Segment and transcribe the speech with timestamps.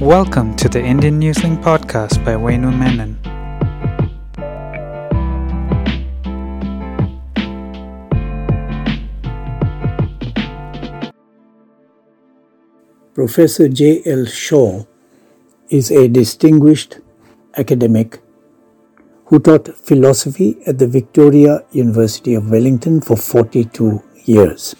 [0.00, 3.20] Welcome to the Indian Newslink podcast by Venu Menon.
[13.12, 14.00] Professor J.
[14.06, 14.24] L.
[14.24, 14.86] Shaw
[15.68, 17.00] is a distinguished
[17.58, 18.20] academic
[19.26, 24.74] who taught philosophy at the Victoria University of Wellington for 42 years.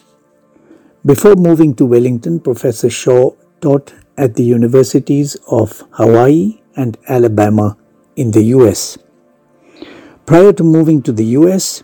[1.04, 7.76] Before moving to Wellington, Professor Shaw taught at the universities of Hawaii and Alabama
[8.16, 8.98] in the US.
[10.26, 11.82] Prior to moving to the US,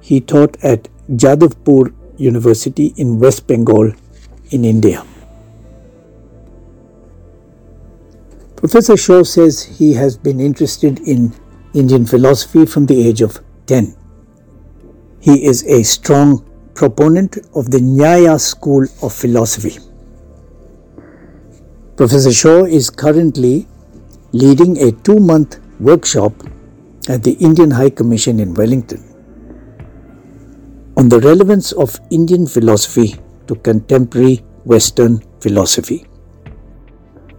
[0.00, 3.92] he taught at Jadavpur University in West Bengal
[4.50, 5.04] in India.
[8.56, 11.32] Professor Shaw says he has been interested in
[11.74, 13.94] Indian philosophy from the age of 10.
[15.20, 19.78] He is a strong proponent of the Nyaya school of philosophy.
[21.98, 23.66] Professor Shaw is currently
[24.30, 26.32] leading a two month workshop
[27.08, 29.02] at the Indian High Commission in Wellington
[30.96, 33.16] on the relevance of Indian philosophy
[33.48, 36.06] to contemporary Western philosophy.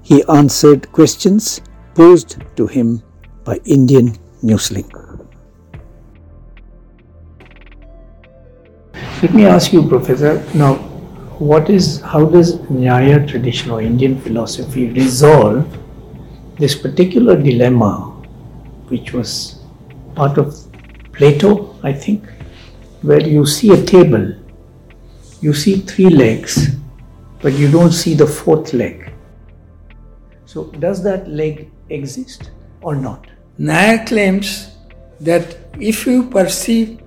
[0.01, 1.61] He answered questions
[1.95, 3.01] posed to him
[3.45, 4.11] by Indian
[4.43, 4.91] Newslink.
[9.23, 10.88] Let me ask you, Professor, now
[11.39, 15.65] what is how does Nyaya tradition or Indian philosophy resolve
[16.57, 17.91] this particular dilemma
[18.89, 19.61] which was
[20.15, 20.53] part of
[21.13, 22.25] Plato, I think,
[23.01, 24.33] where you see a table,
[25.41, 26.75] you see three legs,
[27.41, 29.13] but you don't see the fourth leg.
[30.45, 32.51] So does that leg exist
[32.81, 33.27] or not?
[33.59, 34.75] Nyaya claims
[35.21, 37.01] that if you perceive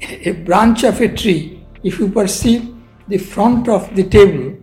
[0.00, 2.73] a branch of a tree, if you perceive
[3.08, 4.56] the front of the table,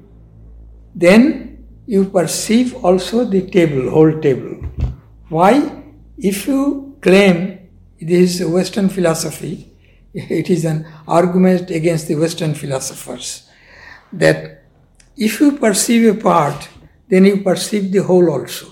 [0.95, 4.62] then you perceive also the table, whole table.
[5.29, 5.84] Why?
[6.18, 7.69] If you claim
[8.00, 9.72] this is Western philosophy,
[10.13, 13.50] it is an argument against the Western philosophers
[14.13, 14.63] that
[15.18, 16.69] if you perceive a part,
[17.07, 18.68] then you perceive the whole also.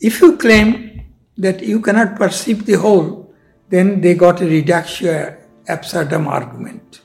[0.00, 1.04] If you claim
[1.38, 3.34] that you cannot perceive the whole,
[3.68, 7.00] then they got a reductio absurdum argument.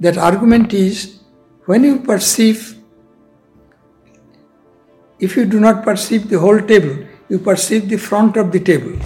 [0.00, 1.20] That argument is
[1.66, 2.78] when you perceive,
[5.18, 8.98] if you do not perceive the whole table, you perceive the front of the table.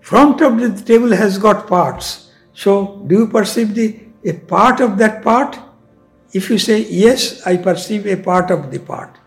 [0.00, 2.30] Front of the table has got parts.
[2.54, 5.58] So, do you perceive the a part of that part?
[6.32, 9.18] If you say yes, I perceive a part of the part,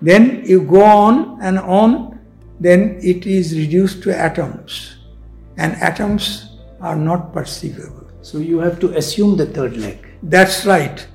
[0.00, 2.18] then you go on and on,
[2.60, 4.96] then it is reduced to atoms,
[5.56, 6.47] and atoms
[6.80, 8.08] are not perceivable.
[8.22, 10.06] So you have to assume the third leg.
[10.22, 11.06] That's right.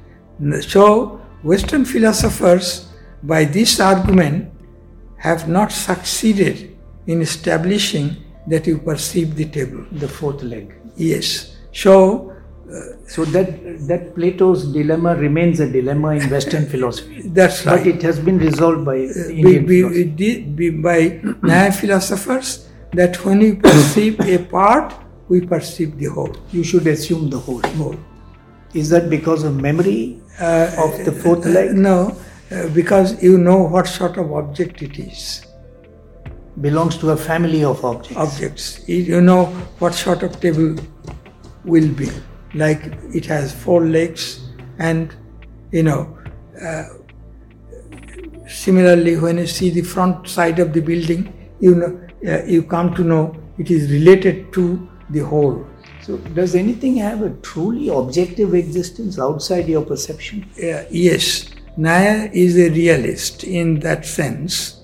[0.62, 2.88] So, Western philosophers,
[3.22, 4.52] by this argument,
[5.18, 6.76] have not succeeded
[7.08, 9.86] in establishing that you perceive the table.
[9.92, 10.74] The fourth leg.
[10.96, 11.56] Yes.
[11.72, 13.50] So, uh, So that
[13.88, 17.22] that Plato's dilemma remains a dilemma in Western philosophy.
[17.40, 17.78] that's right.
[17.78, 20.32] But it has been resolved by we, Indian we, philosophy.
[20.32, 24.94] it be by philosophers that when you perceive a part,
[25.30, 26.36] we perceive the whole.
[26.52, 27.62] You should assume the whole.
[27.62, 27.96] whole.
[28.74, 31.76] Is that because of memory Uh, of the fourth uh, leg?
[31.76, 31.98] No,
[32.52, 35.46] uh, because you know what sort of object it is.
[36.62, 38.18] Belongs to a family of objects.
[38.18, 38.66] Objects.
[38.88, 39.46] You you know
[39.80, 40.76] what sort of table
[41.66, 42.10] will be.
[42.54, 42.82] Like
[43.20, 44.26] it has four legs,
[44.80, 45.16] and
[45.72, 46.18] you know.
[46.62, 46.84] Uh,
[48.48, 51.22] similarly, when you see the front side of the building,
[51.60, 51.92] you know
[52.28, 55.66] uh, you come to know it is related to the whole.
[56.02, 60.50] So does anything have a truly objective existence outside your perception?
[60.58, 64.84] Uh, yes, Nyaya is a realist in that sense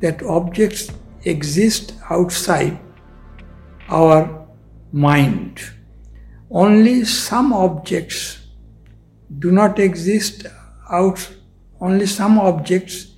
[0.00, 0.90] that objects
[1.24, 2.78] exist outside
[3.88, 4.46] our
[4.92, 5.60] mind.
[6.50, 8.46] Only some objects
[9.38, 10.46] do not exist
[10.90, 11.28] out,
[11.80, 13.12] only some objects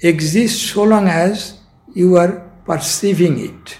[0.00, 1.58] exist so long as
[1.94, 3.78] you are perceiving it.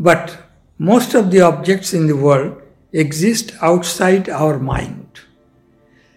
[0.00, 0.38] But
[0.78, 5.20] most of the objects in the world exist outside our mind.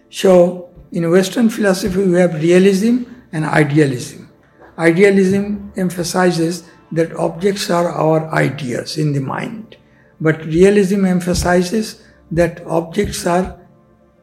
[0.10, 3.04] So, in Western philosophy, we have realism
[3.34, 4.30] and idealism.
[4.78, 6.64] Idealism emphasizes
[6.94, 9.76] that objects are our ideas in the mind,
[10.22, 13.60] but realism emphasizes that objects are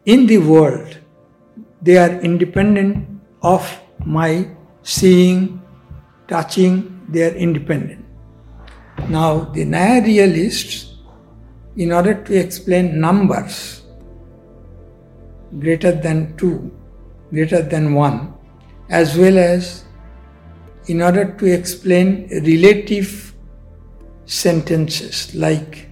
[0.07, 0.99] in the world,
[1.83, 3.07] they are independent
[3.43, 4.49] of my
[4.83, 5.61] seeing,
[6.29, 8.00] touching, they are independent.
[9.09, 10.97] Now, the Nyaya realists,
[11.77, 13.83] in order to explain numbers,
[15.59, 16.71] greater than 2,
[17.31, 18.35] greater than 1,
[18.91, 19.85] as well as
[20.87, 23.35] in order to explain relative
[24.27, 25.89] sentences like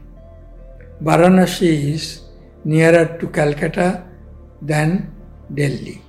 [1.02, 2.22] Varanasi is
[2.64, 4.04] nearer to Calcutta
[4.62, 5.12] than
[5.54, 6.02] Delhi.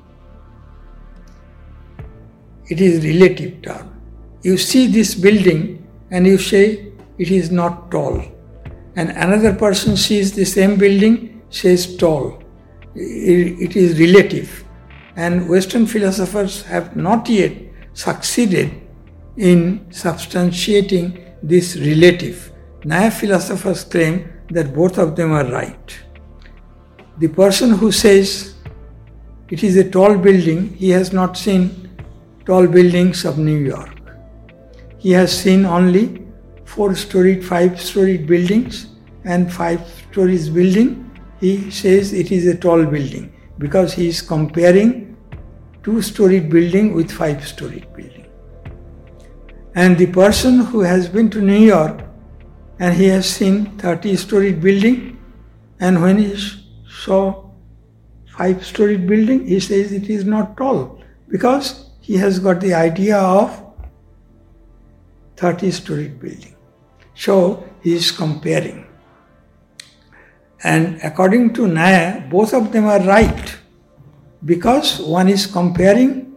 [2.68, 4.02] It is relative term.
[4.44, 6.89] You see this building and you say
[7.20, 8.24] it is not tall.
[8.96, 12.42] And another person sees the same building, says tall.
[12.96, 14.64] It is relative.
[15.16, 17.54] And Western philosophers have not yet
[17.94, 18.72] succeeded
[19.38, 22.52] in substantiating this relative.
[22.82, 26.00] Nyaya philosophers claim that both of them are right.
[27.18, 28.56] The person who says
[29.50, 31.90] it is a tall building, he has not seen
[32.46, 33.90] tall buildings of New York.
[34.98, 36.26] He has seen only
[36.80, 38.88] four storied, five storied buildings
[39.26, 40.90] and five stories building.
[41.42, 45.18] He says it is a tall building because he is comparing
[45.84, 48.28] two storied building with five storied building.
[49.76, 52.00] And the person who has been to New York
[52.80, 55.20] and he has seen 30 storied building
[55.82, 56.34] and when he
[56.90, 57.50] saw
[58.38, 63.18] five storied building he says it is not tall because he has got the idea
[63.18, 63.62] of
[65.36, 66.56] 30 storied building.
[67.20, 68.86] So he is comparing.
[70.64, 73.58] And according to Nyaya, both of them are right
[74.46, 76.34] because one is comparing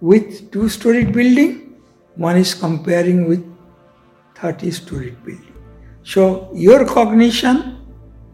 [0.00, 1.76] with two storied building,
[2.16, 3.44] one is comparing with
[4.36, 5.54] 30 storied building.
[6.04, 7.84] So your cognition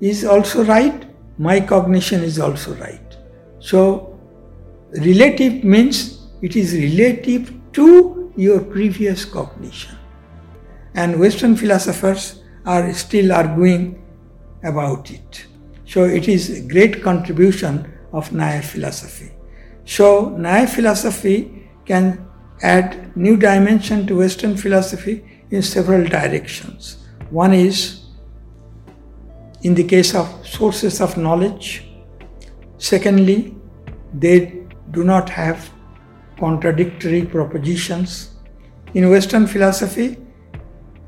[0.01, 1.07] is also right,
[1.39, 3.17] my cognition is also right.
[3.59, 4.17] So
[4.93, 10.00] relative means it is relative to your previous cognition
[10.95, 14.03] and Western philosophers are still arguing
[14.63, 15.47] about it.
[15.87, 19.33] So it is a great contribution of Nyaya philosophy.
[19.85, 22.27] So Nyaya philosophy can
[22.63, 27.05] add new dimension to Western philosophy in several directions.
[27.31, 28.01] One is
[29.63, 31.87] in the case of sources of knowledge.
[32.79, 33.55] Secondly,
[34.15, 35.71] they do not have
[36.39, 38.35] contradictory propositions.
[38.95, 40.17] In Western philosophy,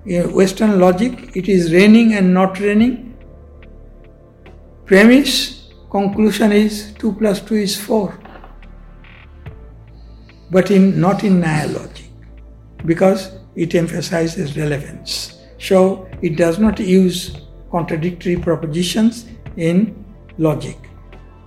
[0.05, 3.17] Western logic, it is raining and not raining.
[4.85, 8.19] Premise, conclusion is 2 plus 2 is 4.
[10.51, 12.11] But in not in Nyaya logic,
[12.85, 15.41] because it emphasizes relevance.
[15.59, 17.37] So it does not use
[17.71, 19.27] contradictory propositions
[19.57, 20.05] in
[20.37, 20.77] logic.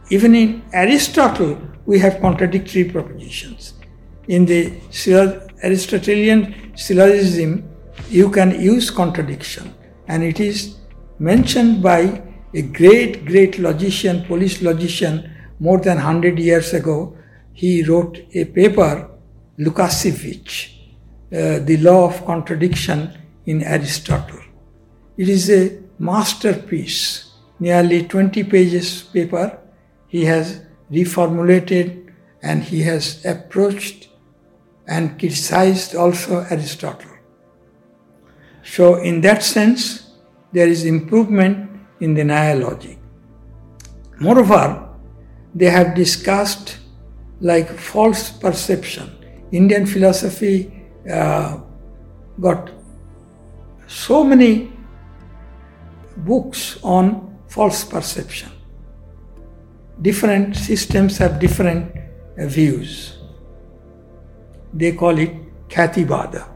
[0.09, 3.73] Even in Aristotle, we have contradictory propositions.
[4.27, 4.73] In the
[5.63, 7.69] Aristotelian syllogism,
[8.09, 9.73] you can use contradiction.
[10.07, 10.77] And it is
[11.19, 12.21] mentioned by
[12.53, 17.17] a great, great logician, Polish logician, more than 100 years ago.
[17.53, 19.09] He wrote a paper,
[19.57, 20.69] Lukasiewicz,
[21.31, 24.41] uh, The Law of Contradiction in Aristotle.
[25.17, 29.57] It is a masterpiece, nearly 20 pages paper.
[30.07, 30.61] He has
[30.91, 34.09] reformulated and he has approached
[34.87, 37.14] and criticized also Aristotle.
[38.65, 40.11] So, in that sense,
[40.51, 41.69] there is improvement
[41.99, 42.97] in the Nyaya logic.
[44.19, 44.89] Moreover,
[45.53, 46.79] they have discussed
[47.41, 49.11] like false perception.
[49.51, 51.59] Indian philosophy uh,
[52.41, 52.71] got
[53.87, 54.73] so many
[56.17, 58.49] books on false perception.
[60.01, 63.19] Different systems have different uh, views.
[64.73, 65.33] They call it
[65.69, 66.47] Khyatibada.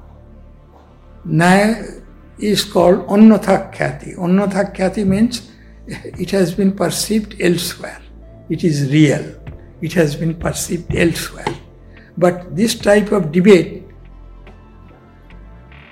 [1.28, 1.99] Nyaya
[2.40, 3.08] is called.
[3.08, 5.52] Onnatha Khyati means
[5.88, 8.02] it has been perceived elsewhere.
[8.50, 9.36] It is real.
[9.82, 11.46] It has been perceived elsewhere.
[12.18, 13.86] But this type of debate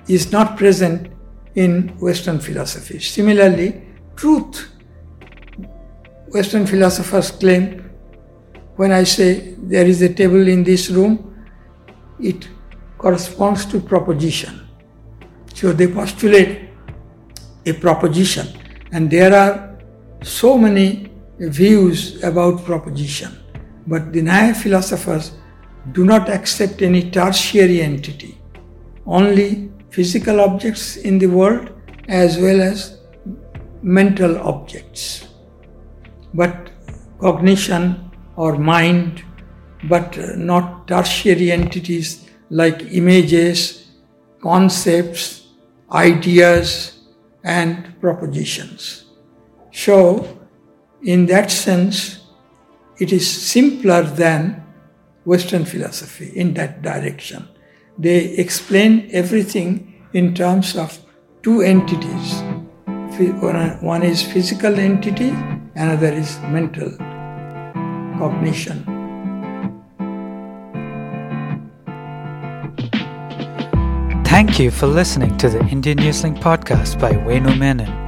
[0.07, 1.11] is not present
[1.55, 2.99] in Western philosophy.
[2.99, 3.81] Similarly,
[4.15, 4.69] truth.
[6.29, 7.87] Western philosophers claim
[8.75, 11.35] when I say there is a table in this room,
[12.19, 12.47] it
[12.97, 14.66] corresponds to proposition.
[15.57, 16.69] So they postulate
[17.65, 18.47] a proposition,
[18.91, 19.79] and there are
[20.21, 23.31] so many views about proposition.
[23.87, 25.31] But the Nyaya philosophers
[25.93, 28.37] do not accept any tertiary entity,
[29.07, 31.71] only physical objects in the world
[32.07, 32.99] as well as
[33.81, 35.27] mental objects.
[36.35, 36.69] But
[37.19, 39.23] cognition or mind,
[39.89, 43.87] but not tertiary entities like images,
[44.39, 45.46] concepts,
[45.91, 46.99] ideas
[47.43, 49.05] and propositions.
[49.71, 50.39] So,
[51.03, 52.19] in that sense,
[52.99, 54.63] it is simpler than
[55.25, 57.47] Western philosophy in that direction.
[57.97, 60.99] They explain everything in terms of
[61.43, 62.41] two entities.
[63.81, 65.29] One is physical entity,
[65.75, 66.91] another is mental
[68.17, 68.96] cognition.
[74.37, 78.06] Thank you for listening to the Indian Newslink podcast by Venu Menon.